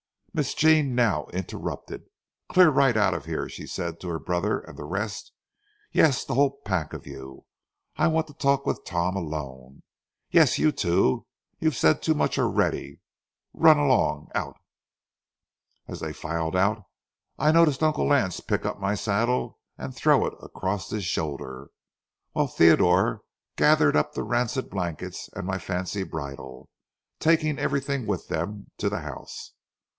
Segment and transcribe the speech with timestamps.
[0.33, 2.03] Miss Jean now interrupted.
[2.49, 5.31] "Clear right out of here," she said to her brother and the rest.
[5.91, 7.45] "Yes, the whole pack of you.
[7.97, 9.83] I want to talk with Tom alone.
[10.31, 13.01] Yes, you too—you've said too much already.
[13.53, 14.55] Run along out."
[15.87, 16.81] As they filed out,
[17.37, 21.69] I noticed Uncle Lance pick up my saddle and throw it across his shoulder,
[22.31, 23.21] while Theodore
[23.55, 26.69] gathered up the rancid blankets and my fancy bridle,
[27.19, 29.51] taking everything with them to the house.